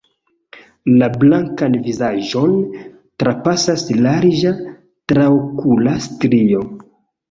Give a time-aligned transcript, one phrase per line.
[1.01, 2.57] La blankan vizaĝon
[3.21, 4.59] trapasas larĝa
[5.15, 6.71] traokula strio.